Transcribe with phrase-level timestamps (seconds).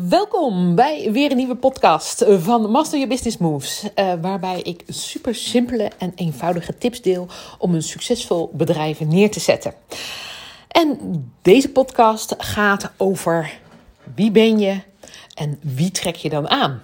[0.00, 3.84] Welkom bij weer een nieuwe podcast van Master Your Business Moves.
[3.96, 7.26] Uh, waarbij ik super simpele en eenvoudige tips deel
[7.58, 9.74] om een succesvol bedrijf neer te zetten.
[10.68, 10.98] En
[11.42, 13.58] deze podcast gaat over
[14.14, 14.80] wie ben je
[15.34, 16.82] en wie trek je dan aan.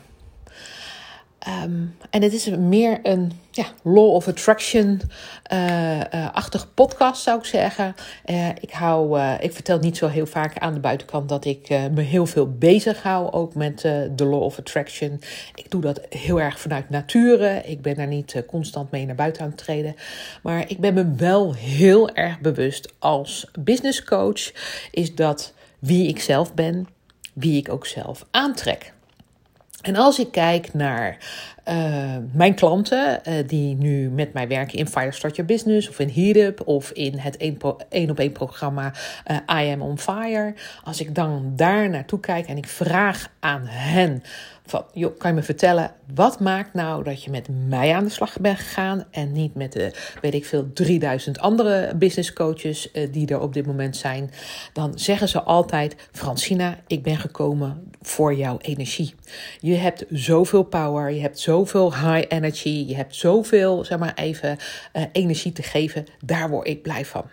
[1.64, 7.44] Um, en het is meer een ja, law of attraction-achtige uh, uh, podcast, zou ik
[7.44, 7.94] zeggen.
[8.26, 12.00] Uh, ik, hou, ik vertel niet zo heel vaak aan de buitenkant dat ik me
[12.00, 13.80] heel veel bezig hou, ook met
[14.16, 15.20] de law of attraction.
[15.54, 17.62] Ik doe dat heel erg vanuit nature.
[17.64, 19.94] Ik ben daar niet constant mee naar buiten aan het treden.
[20.42, 24.52] Maar ik ben me wel heel erg bewust als business coach,
[24.90, 26.88] is dat wie ik zelf ben,
[27.32, 28.92] wie ik ook zelf aantrek.
[29.88, 31.16] En als ik kijk naar
[31.68, 35.98] uh, mijn klanten uh, die nu met mij werken in Fire Start Your Business of
[35.98, 38.92] in Heat of in het 1 op 1 programma
[39.30, 40.54] uh, I Am On Fire.
[40.84, 44.22] Als ik dan daar naartoe kijk en ik vraag aan hen
[44.66, 48.10] van, joh, kan je me vertellen, wat maakt nou dat je met mij aan de
[48.10, 53.26] slag bent gegaan en niet met de, weet ik veel, 3000 andere business coaches die
[53.26, 54.30] er op dit moment zijn?
[54.72, 59.14] Dan zeggen ze altijd, Francina, ik ben gekomen voor jouw energie.
[59.60, 64.56] Je hebt zoveel power, je hebt zoveel high energy, je hebt zoveel, zeg maar even,
[64.92, 66.06] uh, energie te geven.
[66.24, 67.24] Daar word ik blij van.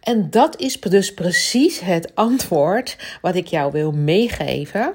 [0.00, 4.94] En dat is dus precies het antwoord wat ik jou wil meegeven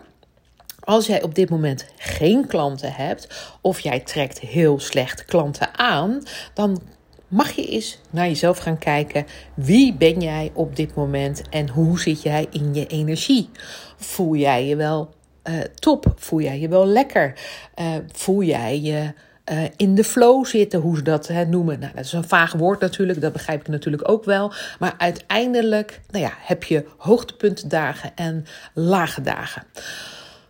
[0.84, 3.28] als jij op dit moment geen klanten hebt
[3.62, 6.82] of jij trekt heel slecht klanten aan, dan
[7.28, 9.26] mag je eens naar jezelf gaan kijken.
[9.54, 13.50] Wie ben jij op dit moment en hoe zit jij in je energie?
[13.98, 15.10] Voel jij je wel
[15.50, 16.14] uh, top?
[16.16, 17.34] Voel jij je wel lekker?
[17.80, 19.14] Uh, voel jij je
[19.52, 21.80] uh, in de flow zitten, hoe ze dat hè, noemen.
[21.80, 24.54] Nou, dat is een vaag woord natuurlijk, dat begrijp ik natuurlijk ook wel.
[24.80, 29.64] Maar uiteindelijk nou ja, heb je hoogtepuntdagen en lage dagen.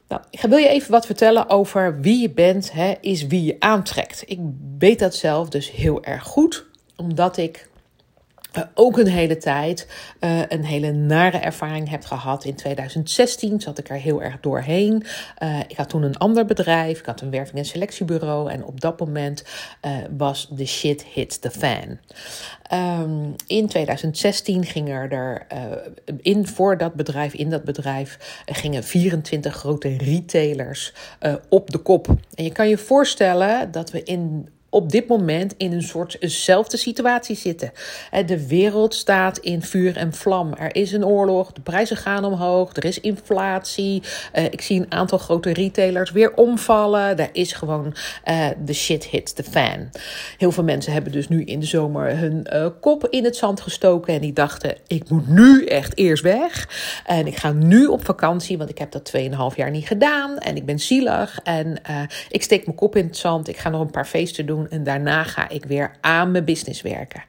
[0.07, 3.55] Nou, ik wil je even wat vertellen over wie je bent, hè, is wie je
[3.59, 4.23] aantrekt.
[4.25, 4.39] Ik
[4.77, 6.65] weet dat zelf dus heel erg goed,
[6.95, 7.69] omdat ik
[8.57, 9.87] uh, ook een hele tijd
[10.19, 12.45] uh, een hele nare ervaring heb gehad.
[12.45, 15.05] In 2016 zat ik er heel erg doorheen.
[15.43, 16.99] Uh, ik had toen een ander bedrijf.
[16.99, 18.51] Ik had een werving- en selectiebureau.
[18.51, 19.43] En op dat moment
[20.17, 21.97] was de shit hit the fan.
[23.01, 25.47] Um, in 2016 gingen er
[26.21, 30.93] in, voor dat bedrijf, in dat bedrijf, gingen 24 grote retailers
[31.49, 32.07] op de kop.
[32.35, 37.35] En je kan je voorstellen dat we in op dit moment in een soortzelfde situatie
[37.35, 37.71] zitten.
[38.25, 40.53] De wereld staat in vuur en vlam.
[40.53, 44.03] Er is een oorlog, de prijzen gaan omhoog, er is inflatie.
[44.35, 47.17] Uh, ik zie een aantal grote retailers weer omvallen.
[47.17, 47.95] Daar is gewoon
[48.65, 49.89] de shit hits the fan.
[50.37, 53.61] Heel veel mensen hebben dus nu in de zomer hun uh, kop in het zand
[53.61, 56.69] gestoken en die dachten: ik moet nu echt eerst weg.
[57.05, 60.55] En ik ga nu op vakantie, want ik heb dat 2,5 jaar niet gedaan en
[60.55, 61.81] ik ben zielig en
[62.29, 63.47] ik steek mijn kop in het zand.
[63.47, 66.81] Ik ga nog een paar feesten doen en daarna ga ik weer aan mijn business
[66.81, 67.23] werken.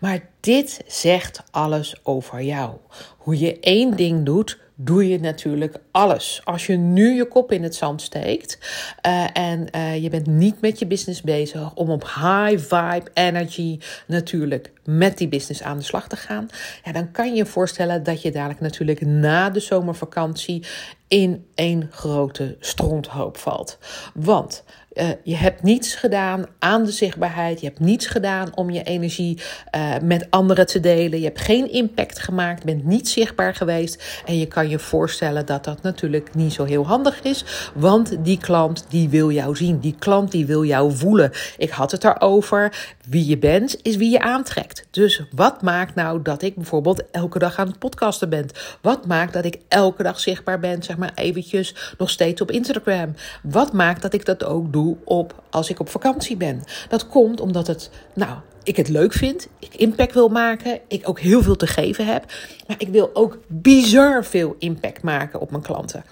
[0.00, 2.76] Maar dit zegt alles over jou.
[3.16, 6.40] Hoe je één ding doet, doe je natuurlijk alles.
[6.44, 8.58] Als je nu je kop in het zand steekt
[9.06, 13.78] uh, en uh, je bent niet met je business bezig om op high vibe energy
[14.06, 16.48] natuurlijk met die business aan de slag te gaan,
[16.84, 20.64] ja, dan kan je je voorstellen dat je dadelijk natuurlijk na de zomervakantie
[21.08, 23.78] in één grote stronthoop valt.
[24.14, 24.64] Want
[24.94, 27.60] uh, je hebt niets gedaan aan de zichtbaarheid.
[27.60, 29.40] Je hebt niets gedaan om je energie
[29.76, 31.18] uh, met anderen te delen.
[31.18, 32.64] Je hebt geen impact gemaakt.
[32.64, 34.22] Bent niet zichtbaar geweest.
[34.26, 37.44] En je kan je voorstellen dat dat natuurlijk niet zo heel handig is.
[37.74, 39.78] Want die klant die wil jou zien.
[39.78, 41.30] Die klant die wil jou voelen.
[41.56, 42.96] Ik had het erover.
[43.08, 44.86] Wie je bent is wie je aantrekt.
[44.90, 48.46] Dus wat maakt nou dat ik bijvoorbeeld elke dag aan het podcasten ben?
[48.80, 53.14] Wat maakt dat ik elke dag zichtbaar ben, zeg maar eventjes nog steeds op Instagram?
[53.42, 54.81] Wat maakt dat ik dat ook doe?
[55.04, 56.62] Op als ik op vakantie ben.
[56.88, 61.20] Dat komt omdat het, nou, ik het leuk vind, ik impact wil maken, ik ook
[61.20, 62.24] heel veel te geven heb,
[62.66, 66.04] maar ik wil ook bizar veel impact maken op mijn klanten.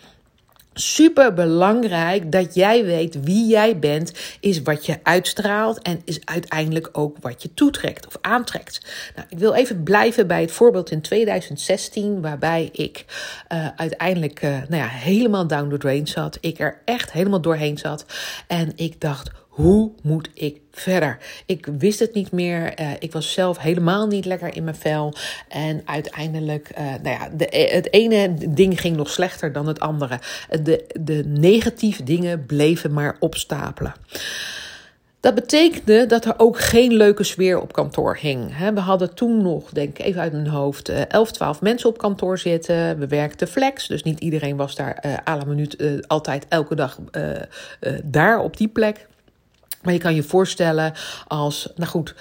[0.75, 6.89] Super belangrijk dat jij weet wie jij bent, is wat je uitstraalt en is uiteindelijk
[6.93, 8.81] ook wat je toetrekt of aantrekt.
[9.17, 13.05] Nou, ik wil even blijven bij het voorbeeld in 2016, waarbij ik
[13.53, 16.39] uh, uiteindelijk uh, nou ja, helemaal down the drain zat.
[16.41, 18.05] Ik er echt helemaal doorheen zat
[18.47, 19.31] en ik dacht
[19.61, 21.19] hoe moet ik verder?
[21.47, 22.81] Ik wist het niet meer.
[22.81, 25.15] Uh, ik was zelf helemaal niet lekker in mijn vel.
[25.49, 30.19] En uiteindelijk, uh, nou ja, de, het ene ding ging nog slechter dan het andere.
[30.63, 33.95] De, de negatieve dingen bleven maar opstapelen.
[35.21, 38.59] Dat betekende dat er ook geen leuke sfeer op kantoor hing.
[38.75, 41.99] We hadden toen nog, denk ik even uit mijn hoofd, 11, eh, 12 mensen op
[41.99, 42.99] kantoor zitten.
[42.99, 46.99] We werkten flex, dus niet iedereen was daar à minuut altijd elke dag
[48.05, 49.09] daar op die plek.
[49.83, 50.93] Maar je kan je voorstellen
[51.27, 52.15] als, nou goed,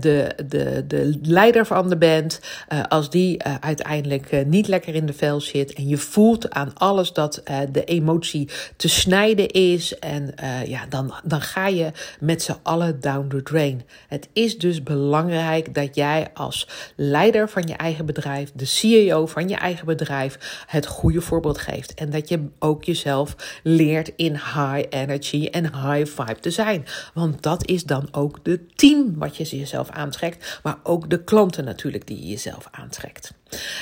[0.00, 4.94] de, de, de leider van de band, eh, als die eh, uiteindelijk eh, niet lekker
[4.94, 9.98] in de vel zit en je voelt aan alles dat de emotie te snijden is
[9.98, 10.34] en
[10.66, 11.90] ja, dan, dan ga je
[12.20, 13.82] met z'n allen down the drain.
[14.08, 19.48] Het is dus belangrijk dat jij als leider van je eigen bedrijf, de CEO van
[19.48, 21.94] je eigen bedrijf, het goede voorbeeld geeft.
[21.94, 26.84] En dat je ook jezelf leert in high energy en high vibe te zijn.
[27.14, 31.64] Want dat is dan ook de team wat je jezelf aantrekt, maar ook de klanten
[31.64, 33.32] natuurlijk die je jezelf aantrekt.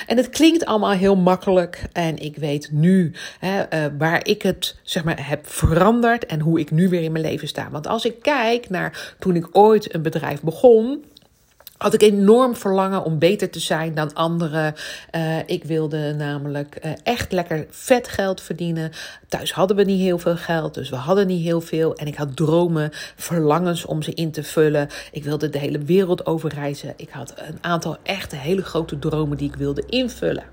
[0.06, 4.78] En het klinkt allemaal heel makkelijk en ik weet nu hè, uh, waar ik het
[4.82, 7.70] zeg maar, heb veranderd en hoe ik nu weer in mijn leven sta.
[7.70, 11.04] Want als ik kijk naar toen ik ooit een bedrijf begon,
[11.82, 14.74] had ik enorm verlangen om beter te zijn dan anderen.
[15.16, 18.90] Uh, ik wilde namelijk uh, echt lekker vet geld verdienen.
[19.28, 21.94] Thuis hadden we niet heel veel geld, dus we hadden niet heel veel.
[21.94, 24.88] En ik had dromen, verlangens om ze in te vullen.
[25.12, 26.94] Ik wilde de hele wereld overreizen.
[26.96, 30.44] Ik had een aantal echte hele grote dromen die ik wilde invullen.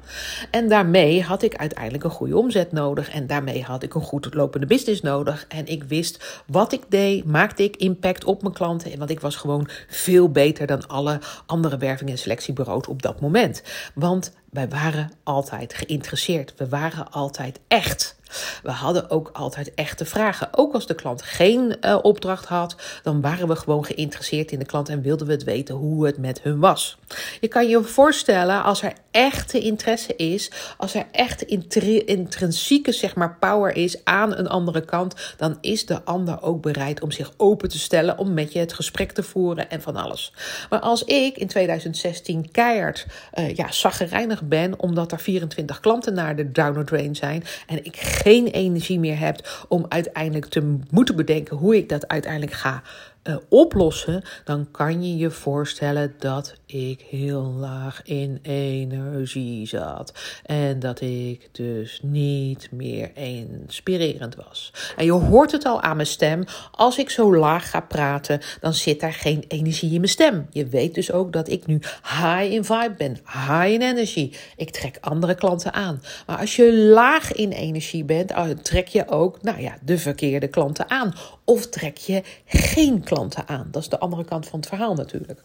[0.52, 3.10] En daarmee had ik uiteindelijk een goede omzet nodig.
[3.10, 5.46] En daarmee had ik een goed lopende business nodig.
[5.48, 8.98] En ik wist wat ik deed, maakte ik impact op mijn klanten.
[8.98, 13.62] Want ik was gewoon veel beter dan alle andere werving- en selectiebureaus op dat moment.
[13.94, 16.54] Want wij waren altijd geïnteresseerd.
[16.58, 18.18] We waren altijd echt.
[18.64, 20.48] We hadden ook altijd echte vragen.
[20.52, 24.66] Ook als de klant geen uh, opdracht had, dan waren we gewoon geïnteresseerd in de
[24.66, 26.98] klant en wilden we het weten hoe het met hun was.
[27.42, 33.38] Je kan je voorstellen als er echte interesse is, als er echt intrinsieke zeg maar,
[33.40, 37.70] power is aan een andere kant, dan is de ander ook bereid om zich open
[37.70, 40.34] te stellen om met je het gesprek te voeren en van alles.
[40.70, 46.36] Maar als ik in 2016 keihard uh, ja, zaggerijnig ben omdat er 24 klanten naar
[46.36, 51.58] de download drain zijn en ik geen energie meer heb om uiteindelijk te moeten bedenken
[51.58, 52.82] hoe ik dat uiteindelijk ga
[53.24, 60.14] uh, oplossen, dan kan je je voorstellen dat ik heel laag in energie zat.
[60.46, 64.74] En dat ik dus niet meer inspirerend was.
[64.98, 66.44] En je hoort het al aan mijn stem.
[66.72, 70.48] Als ik zo laag ga praten, dan zit daar geen energie in mijn stem.
[70.50, 74.34] Je weet dus ook dat ik nu high in vibe ben, high in energy.
[74.56, 76.02] Ik trek andere klanten aan.
[76.26, 80.48] Maar als je laag in energie bent, oh, trek je ook nou ja, de verkeerde
[80.48, 81.14] klanten aan.
[81.46, 83.68] Of trek je geen klanten aan.
[83.72, 85.42] Dat is de andere kant van het verhaal natuurlijk.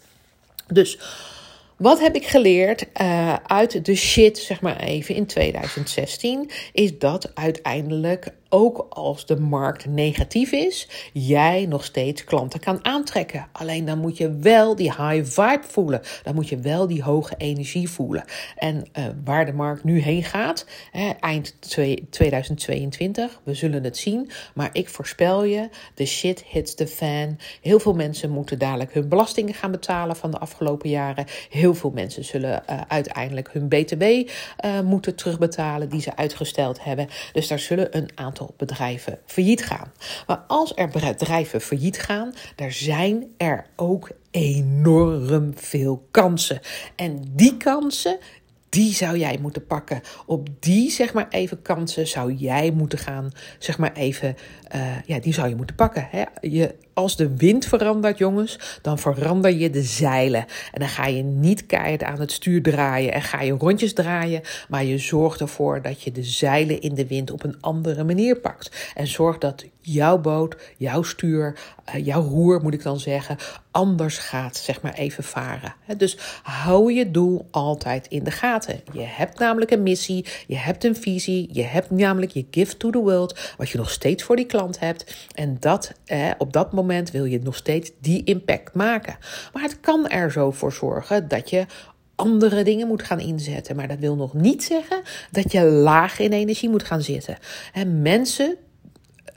[0.66, 0.98] Dus
[1.76, 6.50] wat heb ik geleerd uh, uit de shit, zeg maar even, in 2016?
[6.72, 13.48] Is dat uiteindelijk ook als de markt negatief is, jij nog steeds klanten kan aantrekken.
[13.52, 16.00] Alleen dan moet je wel die high vibe voelen.
[16.22, 18.24] Dan moet je wel die hoge energie voelen.
[18.56, 21.54] En uh, waar de markt nu heen gaat, hè, eind
[22.10, 24.30] 2022, we zullen het zien.
[24.54, 27.38] Maar ik voorspel je, de shit hits the fan.
[27.60, 31.24] Heel veel mensen moeten dadelijk hun belastingen gaan betalen van de afgelopen jaren.
[31.50, 34.26] Heel veel mensen zullen uh, uiteindelijk hun BTW uh,
[34.84, 37.08] moeten terugbetalen die ze uitgesteld hebben.
[37.32, 39.92] Dus daar zullen een aantal bedrijven failliet gaan.
[40.26, 46.60] Maar als er bedrijven failliet gaan, daar zijn er ook enorm veel kansen.
[46.96, 48.18] En die kansen,
[48.68, 50.00] die zou jij moeten pakken.
[50.26, 54.36] Op die, zeg maar even, kansen zou jij moeten gaan, zeg maar even,
[54.74, 56.08] uh, ja, die zou je moeten pakken.
[56.10, 56.22] Hè?
[56.40, 60.44] Je, als de wind verandert, jongens, dan verander je de zeilen.
[60.72, 64.42] En dan ga je niet keihard aan het stuur draaien en ga je rondjes draaien,
[64.68, 68.36] maar je zorgt ervoor dat je de zeilen in de wind op een andere manier
[68.36, 68.92] pakt.
[68.94, 71.58] En zorg dat jouw boot, jouw stuur,
[71.94, 73.36] uh, jouw roer moet ik dan zeggen,
[73.70, 75.74] anders gaat, zeg maar even varen.
[75.96, 78.80] Dus hou je doel altijd in de gaten.
[78.92, 82.90] Je hebt namelijk een missie, je hebt een visie, je hebt namelijk je gift to
[82.90, 85.28] the world, wat je nog steeds voor die klant hebt.
[85.34, 89.16] En dat, eh, op dat moment wil je nog steeds die impact maken.
[89.52, 91.66] Maar het kan er zo voor zorgen dat je
[92.14, 93.76] andere dingen moet gaan inzetten.
[93.76, 97.36] Maar dat wil nog niet zeggen dat je laag in energie moet gaan zitten.
[97.72, 98.56] En mensen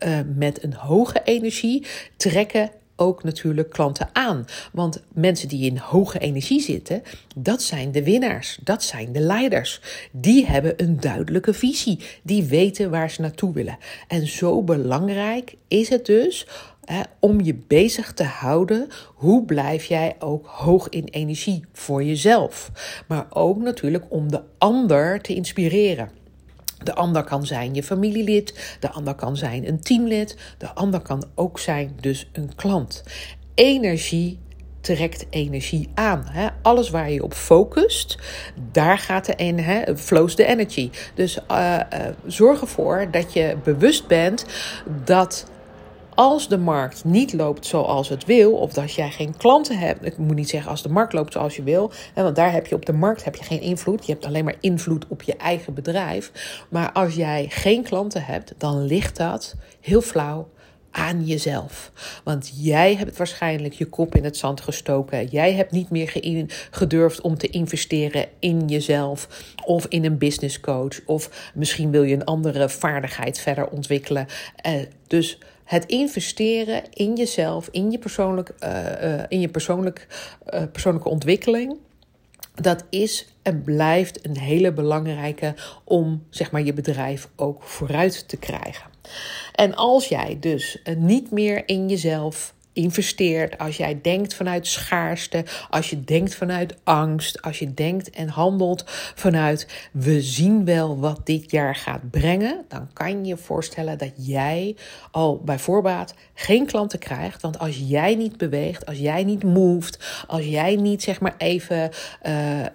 [0.05, 1.85] uh, met een hoge energie
[2.17, 4.45] trekken ook natuurlijk klanten aan.
[4.71, 7.03] Want mensen die in hoge energie zitten,
[7.35, 9.81] dat zijn de winnaars, dat zijn de leiders.
[10.11, 13.77] Die hebben een duidelijke visie, die weten waar ze naartoe willen.
[14.07, 16.47] En zo belangrijk is het dus
[16.85, 18.87] hè, om je bezig te houden.
[19.15, 22.71] Hoe blijf jij ook hoog in energie voor jezelf?
[23.07, 26.09] Maar ook natuurlijk om de ander te inspireren.
[26.83, 31.23] De ander kan zijn je familielid, de ander kan zijn een teamlid, de ander kan
[31.35, 33.03] ook zijn dus een klant.
[33.53, 34.39] Energie
[34.81, 36.23] trekt energie aan.
[36.29, 36.47] Hè?
[36.61, 38.17] Alles waar je op focust,
[38.71, 40.89] daar gaat de en, hè, flows de energy.
[41.13, 44.45] Dus uh, uh, zorg ervoor dat je bewust bent
[45.05, 45.45] dat
[46.17, 50.17] als de markt niet loopt zoals het wil, of als jij geen klanten hebt, ik
[50.17, 52.85] moet niet zeggen als de markt loopt zoals je wil, want daar heb je op
[52.85, 54.05] de markt heb je geen invloed.
[54.05, 56.31] Je hebt alleen maar invloed op je eigen bedrijf.
[56.69, 60.49] Maar als jij geen klanten hebt, dan ligt dat heel flauw
[60.91, 61.91] aan jezelf.
[62.23, 65.25] Want jij hebt waarschijnlijk je kop in het zand gestoken.
[65.25, 66.11] Jij hebt niet meer
[66.71, 70.99] gedurfd om te investeren in jezelf of in een business coach.
[71.05, 74.27] Of misschien wil je een andere vaardigheid verder ontwikkelen.
[74.67, 74.73] Uh,
[75.07, 78.69] dus het investeren in jezelf, in je, persoonlijk, uh,
[79.03, 80.07] uh, in je persoonlijk,
[80.71, 81.77] persoonlijke ontwikkeling.
[82.53, 88.37] Dat is en blijft een hele belangrijke om zeg maar, je bedrijf ook vooruit te
[88.37, 88.89] krijgen.
[89.55, 95.89] En als jij dus niet meer in jezelf investeert, als jij denkt vanuit schaarste, als
[95.89, 98.83] je denkt vanuit angst, als je denkt en handelt
[99.15, 104.75] vanuit we zien wel wat dit jaar gaat brengen, dan kan je voorstellen dat jij
[105.11, 107.41] al bij voorbaat geen klanten krijgt.
[107.41, 111.89] Want als jij niet beweegt, als jij niet moved, als jij niet zeg maar even
[112.27, 112.65] uh, uh,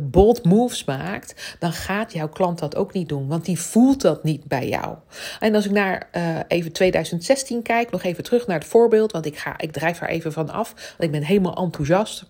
[0.00, 4.24] bold moves maakt, dan gaat jouw klant dat ook niet doen, want die voelt dat
[4.24, 4.96] niet bij jou.
[5.40, 6.08] En als ik naar
[6.48, 10.32] even 2016 kijk, nog even terug naar het voorbeeld, want ik ik drijf er even
[10.32, 10.72] van af.
[10.74, 12.24] Want ik ben helemaal enthousiast.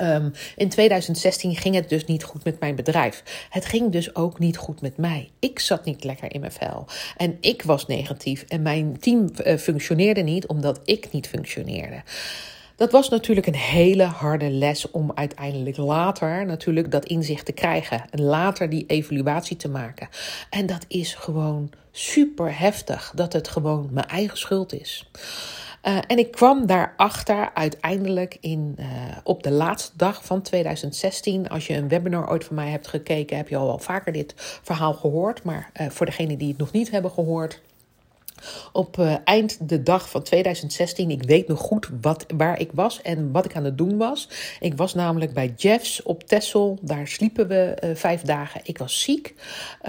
[0.00, 3.46] Um, in 2016 ging het dus niet goed met mijn bedrijf.
[3.50, 5.30] Het ging dus ook niet goed met mij.
[5.38, 6.86] Ik zat niet lekker in mijn vel.
[7.16, 8.44] En ik was negatief.
[8.48, 12.02] En mijn team uh, functioneerde niet omdat ik niet functioneerde.
[12.76, 18.04] Dat was natuurlijk een hele harde les om uiteindelijk later natuurlijk dat inzicht te krijgen.
[18.10, 20.08] En later die evaluatie te maken.
[20.50, 23.12] En dat is gewoon super heftig.
[23.14, 25.10] Dat het gewoon mijn eigen schuld is.
[25.82, 28.86] Uh, en ik kwam daarachter uiteindelijk in, uh,
[29.24, 31.48] op de laatste dag van 2016.
[31.48, 34.34] Als je een webinar ooit van mij hebt gekeken, heb je al wel vaker dit
[34.62, 35.42] verhaal gehoord.
[35.42, 37.60] Maar uh, voor degenen die het nog niet hebben gehoord.
[38.72, 43.02] Op uh, eind de dag van 2016, ik weet nog goed wat, waar ik was
[43.02, 44.28] en wat ik aan het doen was.
[44.60, 46.78] Ik was namelijk bij Jeffs op Texel.
[46.82, 48.60] Daar sliepen we uh, vijf dagen.
[48.64, 49.34] Ik was ziek.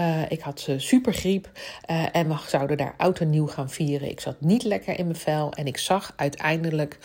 [0.00, 1.50] Uh, ik had supergriep.
[2.12, 4.10] en we zouden daar oud en nieuw gaan vieren.
[4.10, 5.52] Ik zat niet lekker in mijn vel.
[5.52, 6.98] En ik zag uiteindelijk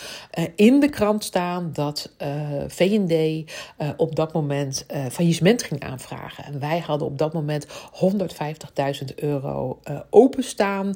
[0.56, 2.12] in de krant staan dat
[2.68, 3.44] VD
[3.98, 6.44] op dat moment faillissement ging aanvragen.
[6.44, 9.80] En wij hadden op dat moment 150.000 euro
[10.10, 10.96] openstaan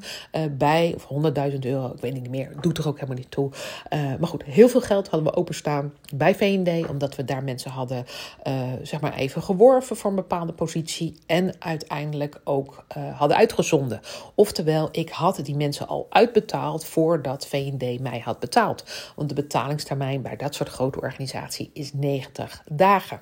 [0.52, 3.52] bij, of 100.000 euro, ik weet niet meer, doet er ook helemaal niet toe.
[3.94, 7.72] Uh, maar goed, heel veel geld hadden we openstaan bij VND, omdat we daar mensen
[7.72, 8.06] hadden,
[8.48, 12.86] uh, zeg maar even geworven voor een bepaalde positie en uiteindelijk ook
[13.16, 14.00] hadden uitgezonden.
[14.36, 18.84] Oftewel, ik had die mensen al uitbetaald voordat VND mij had betaald.
[19.16, 23.20] Want de betalingstermijn bij dat soort grote organisatie is 90 dagen.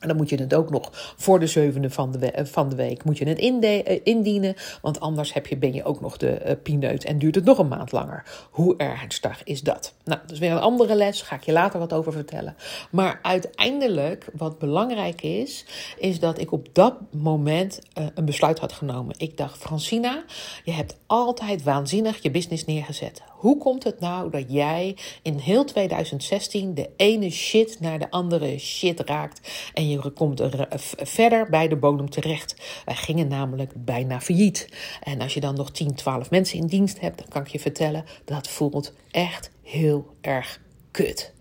[0.00, 2.76] En dan moet je het ook nog voor de zevende van de, we van de
[2.76, 4.54] week moet je het inde indienen.
[4.82, 7.58] Want anders heb je, ben je ook nog de uh, pineut en duurt het nog
[7.58, 8.24] een maand langer.
[8.50, 9.94] Hoe ernstig is dat?
[10.04, 11.22] Nou, dat is weer een andere les.
[11.22, 12.56] Ga ik je later wat over vertellen.
[12.90, 15.64] Maar uiteindelijk, wat belangrijk is,
[15.98, 17.78] is dat ik op dat moment
[18.14, 19.14] een besluit had genomen.
[19.18, 20.24] Ik dacht, Francina,
[20.64, 23.22] je hebt altijd waanzinnig je business neergezet.
[23.38, 28.58] Hoe komt het nou dat jij in heel 2016 de ene shit naar de andere
[28.58, 30.66] shit raakt en je komt er
[30.96, 32.82] verder bij de bodem terecht?
[32.84, 34.68] Wij gingen namelijk bijna failliet.
[35.02, 37.60] En als je dan nog 10, 12 mensen in dienst hebt, dan kan ik je
[37.60, 41.32] vertellen dat voelt echt heel erg kut.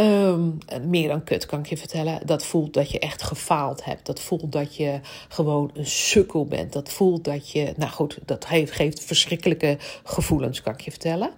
[0.00, 2.26] Um, meer dan kut kan ik je vertellen.
[2.26, 4.06] Dat voelt dat je echt gefaald hebt.
[4.06, 6.72] Dat voelt dat je gewoon een sukkel bent.
[6.72, 11.30] Dat voelt dat je, nou goed, dat heeft, geeft verschrikkelijke gevoelens, kan ik je vertellen.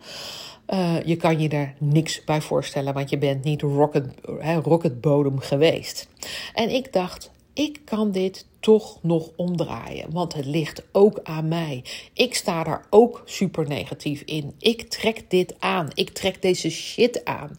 [0.73, 5.39] Uh, je kan je er niks bij voorstellen, want je bent niet rocket, hè, rocketbodem
[5.39, 6.09] geweest.
[6.55, 10.13] En ik dacht, ik kan dit toch nog omdraaien.
[10.13, 11.85] Want het ligt ook aan mij.
[12.15, 14.55] Ik sta daar ook super negatief in.
[14.59, 15.89] Ik trek dit aan.
[15.95, 17.59] Ik trek deze shit aan.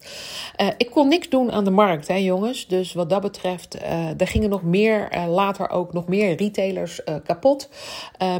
[0.61, 2.67] Uh, ik kon niks doen aan de markt, hè, jongens.
[2.67, 7.69] Dus wat dat betreft, uh, er gingen nog meer, later ook nog meer retailers kapot.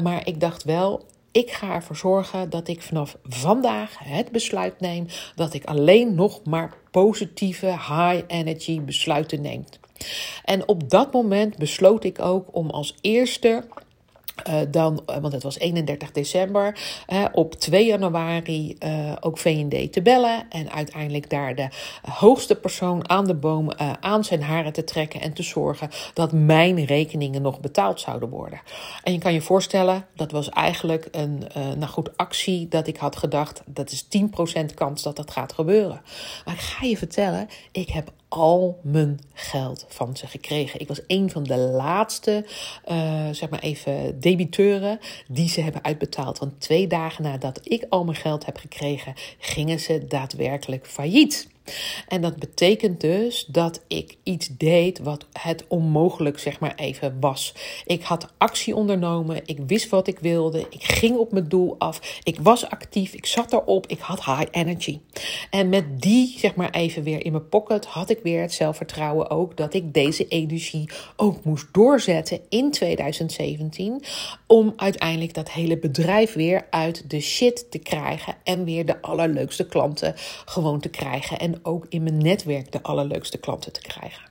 [0.02, 5.06] maar ik dacht wel, ik ga ervoor zorgen dat ik vanaf vandaag het besluit neem
[5.36, 9.64] dat ik alleen nog maar positieve high energy besluiten neem.
[10.46, 13.64] En op dat moment besloot ik ook om als eerste
[14.50, 16.80] Uh, dan, want het was 31 december,
[17.32, 20.46] op 2 januari uh, ook VND te bellen.
[20.50, 21.68] En uiteindelijk daar de
[22.02, 25.22] hoogste persoon aan de boom aan zijn haren te trekken.
[25.22, 28.62] En te zorgen dat mijn rekeningen nog betaald zouden worden.
[29.04, 33.16] En je kan je voorstellen, dat was eigenlijk een nou goed, actie dat ik had
[33.16, 33.62] gedacht.
[33.66, 34.08] Dat is
[34.62, 36.02] 10% kans dat dat gaat gebeuren.
[36.46, 40.80] Maar ik ga je vertellen, ik heb al mijn geld van ze gekregen.
[40.80, 42.46] Ik was een van de laatste,
[42.92, 46.40] uh, zeg maar even, debiteuren die ze hebben uitbetaald.
[46.40, 51.48] Want twee dagen nadat ik al mijn geld heb gekregen, gingen ze daadwerkelijk failliet.
[52.08, 57.54] En dat betekent dus dat ik iets deed wat het onmogelijk, zeg maar even, was.
[57.86, 62.20] Ik had actie ondernomen, ik wist wat ik wilde, ik ging op mijn doel af,
[62.24, 65.00] ik was actief, ik zat erop, ik had high energy.
[65.50, 69.30] En met die, zeg maar even weer in mijn pocket, had ik weer het zelfvertrouwen
[69.30, 74.04] ook dat ik deze energie ook moest doorzetten in 2017.
[74.48, 79.66] Om uiteindelijk dat hele bedrijf weer uit de shit te krijgen en weer de allerleukste
[79.66, 80.14] klanten
[80.46, 81.40] gewoon te krijgen.
[81.40, 84.30] En ook in mijn netwerk de allerleukste klanten te krijgen.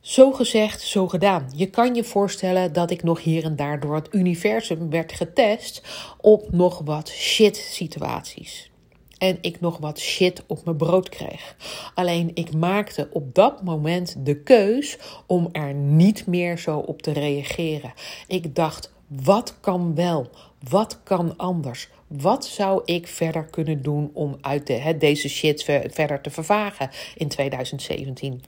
[0.00, 1.52] Zo gezegd, zo gedaan.
[1.56, 5.82] Je kan je voorstellen dat ik nog hier en daar door het universum werd getest
[6.20, 8.70] op nog wat shit situaties.
[9.18, 11.56] En ik nog wat shit op mijn brood kreeg.
[11.94, 17.12] Alleen ik maakte op dat moment de keus om er niet meer zo op te
[17.12, 17.92] reageren.
[18.26, 20.30] Ik dacht, wat kan wel?
[20.68, 21.88] Wat kan anders?
[22.20, 27.28] Wat zou ik verder kunnen doen om uit de, deze shit verder te vervagen in
[27.28, 28.42] 2017?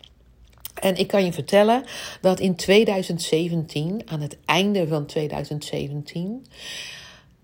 [0.74, 1.84] En ik kan je vertellen
[2.20, 6.46] dat in 2017, aan het einde van 2017,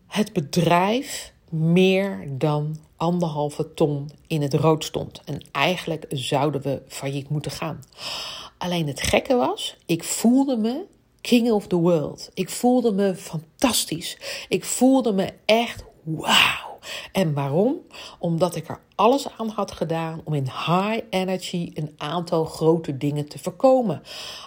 [0.06, 5.20] het bedrijf meer dan anderhalve ton in het rood stond.
[5.24, 7.80] En eigenlijk zouden we failliet moeten gaan.
[8.58, 10.84] Alleen het gekke was, ik voelde me
[11.20, 12.30] king of the world.
[12.34, 14.18] Ik voelde me fantastisch.
[14.48, 15.84] Ik voelde me echt
[16.16, 16.78] wauw.
[17.12, 17.76] En waarom?
[18.18, 23.28] Omdat ik er alles aan had gedaan om in high energy een aantal grote dingen
[23.28, 24.02] te voorkomen.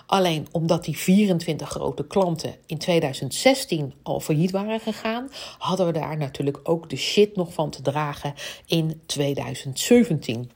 [0.06, 6.18] Alleen omdat die 24 grote klanten in 2016 al failliet waren gegaan, hadden we daar
[6.18, 8.34] natuurlijk ook de shit nog van te dragen
[8.66, 10.52] in 2017.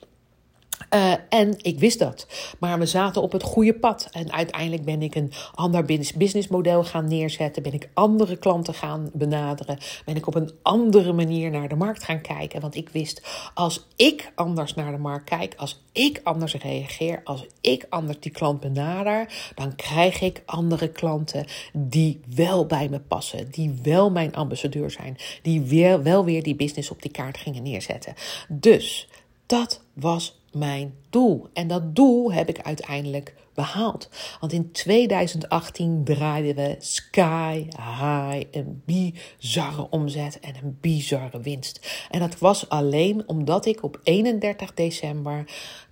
[0.94, 2.28] Uh, en ik wist dat.
[2.60, 4.08] Maar we zaten op het goede pad.
[4.12, 5.86] En uiteindelijk ben ik een ander
[6.18, 7.64] businessmodel gaan neerzetten.
[7.64, 9.78] Ben ik andere klanten gaan benaderen.
[10.06, 12.62] Ben ik op een andere manier naar de markt gaan kijken.
[12.62, 13.22] Want ik wist,
[13.54, 18.32] als ik anders naar de markt kijk, als ik anders reageer, als ik anders die
[18.32, 23.52] klant benader, dan krijg ik andere klanten die wel bij me passen.
[23.52, 25.18] Die wel mijn ambassadeur zijn.
[25.42, 28.14] Die weer, wel weer die business op die kaart gingen neerzetten.
[28.48, 29.08] Dus
[29.46, 31.50] dat was mijn doel.
[31.54, 34.10] En dat doel heb ik uiteindelijk behaald.
[34.40, 42.06] Want in 2018 draaiden we sky high, een bizarre omzet en een bizarre winst.
[42.10, 45.44] En dat was alleen omdat ik op 31 december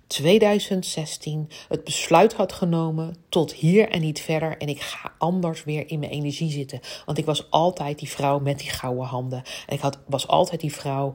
[0.06, 4.56] 2016 het besluit had genomen tot hier en niet verder.
[4.58, 6.80] En ik ga anders weer in mijn energie zitten.
[7.04, 9.42] Want ik was altijd die vrouw met die gouden handen.
[9.66, 11.12] En ik had, was altijd die vrouw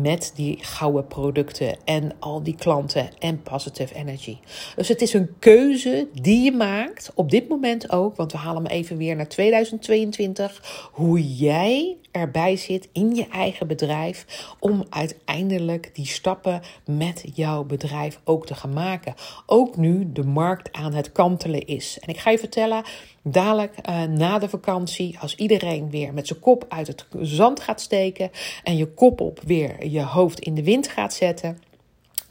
[0.00, 4.38] met die gouden producten en al die klanten en positive energy.
[4.76, 8.16] Dus het is een keuze die je maakt op dit moment ook.
[8.16, 10.88] Want we halen hem even weer naar 2022.
[10.92, 14.46] Hoe jij erbij zit in je eigen bedrijf.
[14.58, 19.14] Om uiteindelijk die stappen met jouw bedrijf ook te gaan maken.
[19.46, 21.98] Ook nu de markt aan het kantelen is.
[22.00, 22.84] En ik ga je vertellen,
[23.22, 27.80] dadelijk uh, na de vakantie, als iedereen weer met zijn kop uit het zand gaat
[27.80, 28.30] steken
[28.64, 31.58] en je kop op weer je hoofd in de wind gaat zetten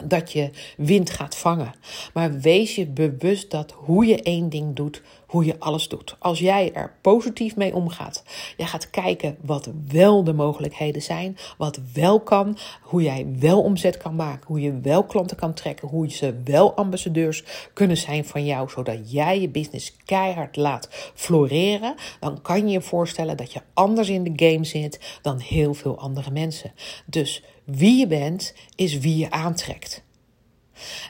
[0.03, 1.73] dat je wind gaat vangen.
[2.13, 5.01] Maar wees je bewust dat hoe je één ding doet,
[5.35, 6.15] hoe je alles doet.
[6.19, 8.23] Als jij er positief mee omgaat,
[8.57, 13.97] jij gaat kijken wat wel de mogelijkheden zijn, wat wel kan, hoe jij wel omzet
[13.97, 17.43] kan maken, hoe je wel klanten kan trekken, hoe ze wel ambassadeurs
[17.73, 22.81] kunnen zijn van jou, zodat jij je business keihard laat floreren, dan kan je je
[22.81, 26.71] voorstellen dat je anders in de game zit dan heel veel andere mensen.
[27.05, 30.04] Dus wie je bent, is wie je aantrekt.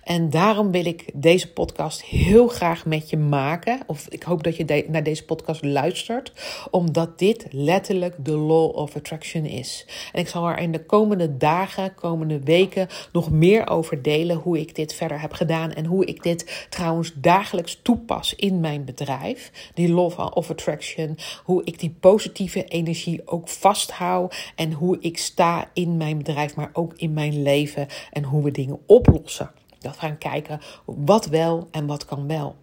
[0.03, 3.79] En daarom wil ik deze podcast heel graag met je maken.
[3.87, 6.31] Of ik hoop dat je naar deze podcast luistert.
[6.71, 9.85] Omdat dit letterlijk de law of attraction is.
[10.11, 14.37] En ik zal er in de komende dagen, komende weken nog meer over delen.
[14.37, 15.73] Hoe ik dit verder heb gedaan.
[15.73, 19.51] En hoe ik dit trouwens dagelijks toepas in mijn bedrijf.
[19.73, 21.17] Die law of attraction.
[21.43, 24.51] Hoe ik die positieve energie ook vasthoud.
[24.55, 27.87] En hoe ik sta in mijn bedrijf, maar ook in mijn leven.
[28.11, 29.54] En hoe we dingen oplossen.
[29.85, 32.55] Dat gaan kijken wat wel en wat kan wel.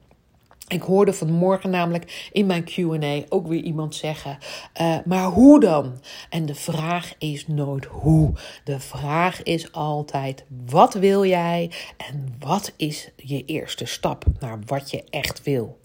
[0.69, 4.39] Ik hoorde vanmorgen namelijk in mijn QA ook weer iemand zeggen:
[4.81, 6.01] uh, Maar hoe dan?
[6.31, 8.33] En de vraag is nooit hoe.
[8.65, 14.91] De vraag is altijd: wat wil jij en wat is je eerste stap naar wat
[14.91, 15.79] je echt wil?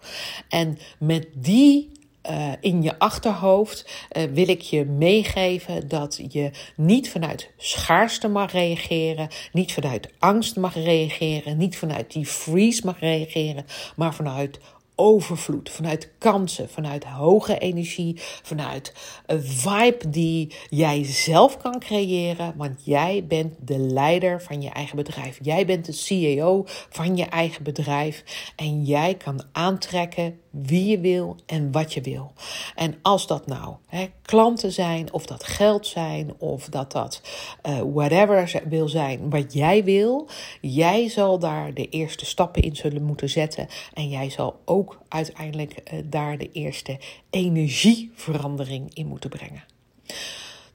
[0.50, 1.92] En met die
[2.30, 8.52] uh, in je achterhoofd uh, wil ik je meegeven dat je niet vanuit schaarste mag
[8.52, 14.60] reageren, niet vanuit angst mag reageren, niet vanuit die freeze mag reageren, maar vanuit
[14.98, 18.94] overvloed, vanuit kansen, vanuit hoge energie, vanuit
[19.26, 22.54] een vibe die jij zelf kan creëren.
[22.56, 25.40] Want jij bent de leider van je eigen bedrijf.
[25.42, 28.24] Jij bent de CEO van je eigen bedrijf.
[28.56, 32.32] En jij kan aantrekken wie je wil en wat je wil.
[32.76, 37.22] En als dat nou hè, klanten zijn, of dat geld zijn, of dat dat
[37.68, 40.28] uh, whatever wil zijn wat jij wil,
[40.62, 43.68] jij zal daar de eerste stappen in zullen moeten zetten.
[43.94, 49.64] En jij zal ook uiteindelijk uh, daar de eerste energieverandering in moeten brengen.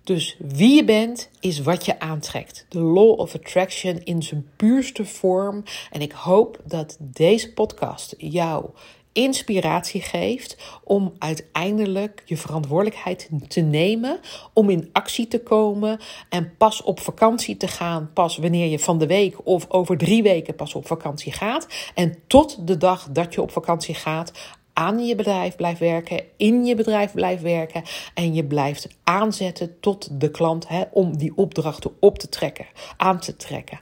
[0.04, 2.66] Dus wie je bent is wat je aantrekt.
[2.68, 5.62] De law of attraction in zijn puurste vorm.
[5.90, 8.70] En ik hoop dat deze podcast jou
[9.12, 14.20] inspiratie geeft om uiteindelijk je verantwoordelijkheid te nemen,
[14.52, 18.98] om in actie te komen en pas op vakantie te gaan, pas wanneer je van
[18.98, 21.66] de week of over drie weken pas op vakantie gaat.
[21.94, 24.32] En tot de dag dat je op vakantie gaat,
[24.72, 27.82] aan je bedrijf blijft werken, in je bedrijf blijft werken
[28.14, 33.20] en je blijft aanzetten tot de klant hè, om die opdrachten op te trekken, aan
[33.20, 33.80] te trekken,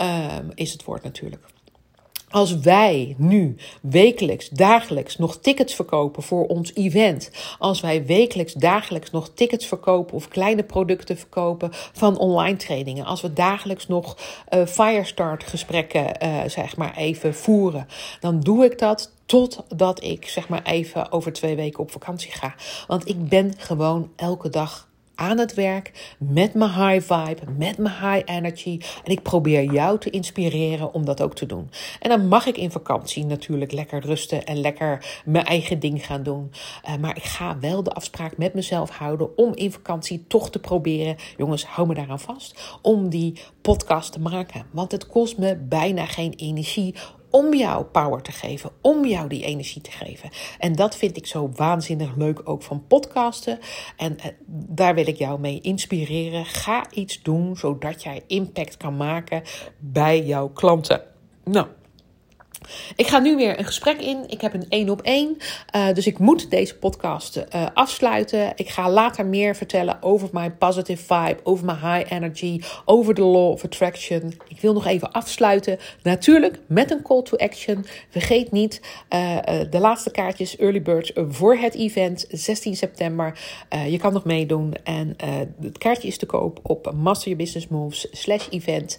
[0.00, 1.53] um, is het woord natuurlijk.
[2.34, 9.10] Als wij nu wekelijks, dagelijks nog tickets verkopen voor ons event, als wij wekelijks, dagelijks
[9.10, 14.16] nog tickets verkopen of kleine producten verkopen van online trainingen, als we dagelijks nog
[14.54, 17.86] uh, Firestart gesprekken, uh, zeg maar, even voeren,
[18.20, 22.54] dan doe ik dat totdat ik, zeg maar, even over twee weken op vakantie ga.
[22.86, 27.94] Want ik ben gewoon elke dag aan het werk met mijn high vibe, met mijn
[27.94, 28.80] high energy.
[29.04, 31.70] En ik probeer jou te inspireren om dat ook te doen.
[32.00, 36.22] En dan mag ik in vakantie natuurlijk lekker rusten en lekker mijn eigen ding gaan
[36.22, 36.50] doen.
[36.88, 40.58] Uh, maar ik ga wel de afspraak met mezelf houden om in vakantie toch te
[40.58, 44.66] proberen, jongens, hou me daaraan vast, om die podcast te maken.
[44.70, 46.94] Want het kost me bijna geen energie
[47.34, 50.30] om jou power te geven, om jou die energie te geven.
[50.58, 53.58] En dat vind ik zo waanzinnig leuk ook van podcasten.
[53.96, 56.44] En eh, daar wil ik jou mee inspireren.
[56.44, 59.42] Ga iets doen zodat jij impact kan maken
[59.78, 61.02] bij jouw klanten.
[61.44, 61.66] Nou,
[62.96, 64.24] ik ga nu weer een gesprek in.
[64.26, 65.36] Ik heb een één op één.
[65.76, 68.52] Uh, dus ik moet deze podcast uh, afsluiten.
[68.56, 73.22] Ik ga later meer vertellen over mijn positive vibe, over mijn high energy, over de
[73.22, 74.34] law of attraction.
[74.48, 75.78] Ik wil nog even afsluiten.
[76.02, 77.86] Natuurlijk met een call to action.
[78.10, 79.36] Vergeet niet uh,
[79.70, 83.38] de laatste kaartjes early birds voor het event 16 september.
[83.88, 85.16] je kan nog meedoen en
[85.60, 88.98] het kaartje is te koop op Master Your Business Moves slash event.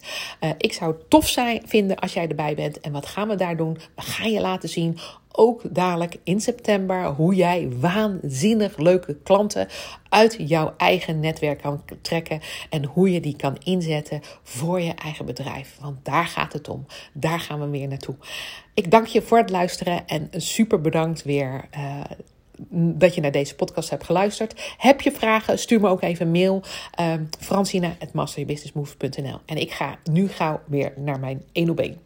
[0.58, 2.80] ik zou het tof zijn vinden als jij erbij bent.
[2.80, 3.78] En wat gaan we daar doen.
[3.96, 4.98] We gaan je laten zien,
[5.32, 9.68] ook dadelijk in september, hoe jij waanzinnig leuke klanten
[10.10, 12.42] uit jouw eigen netwerk kan trekken.
[12.70, 15.78] En hoe je die kan inzetten voor je eigen bedrijf.
[15.82, 16.86] Want daar gaat het om.
[17.14, 18.16] Daar gaan we weer naartoe.
[18.74, 21.68] Ik dank je voor het luisteren en super bedankt weer.
[21.78, 22.02] Uh,
[22.70, 24.76] dat je naar deze podcast hebt geluisterd.
[24.78, 25.60] Heb je vragen?
[25.60, 26.64] Stuur me ook even een mail.
[27.00, 27.96] Uh, Francina
[29.46, 32.05] En ik ga nu gauw weer naar mijn 1 op 1.